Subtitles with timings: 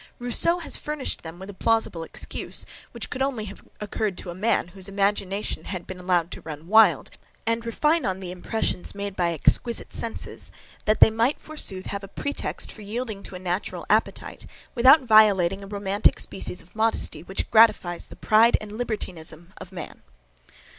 [0.17, 4.33] Rousseau has furnished them with a plausible excuse, which could only have occurred to a
[4.33, 7.11] man, whose imagination had been allowed to run wild,
[7.45, 10.51] and refine on the impressions made by exquisite senses,
[10.85, 15.63] that they might, forsooth have a pretext for yielding to a natural appetite without violating
[15.63, 20.01] a romantic species of modesty, which gratifies the pride and libertinism of man.